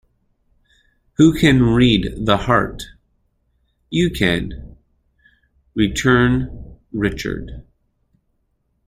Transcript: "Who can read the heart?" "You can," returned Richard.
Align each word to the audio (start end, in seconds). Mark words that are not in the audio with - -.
"Who 1.17 1.31
can 1.37 1.61
read 1.61 2.25
the 2.25 2.35
heart?" 2.35 2.81
"You 3.91 4.09
can," 4.09 4.75
returned 5.75 6.49
Richard. 6.91 7.63